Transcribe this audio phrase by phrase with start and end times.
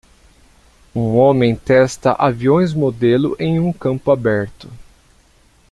[0.95, 4.67] Um homem testa aviões modelo em um campo aberto.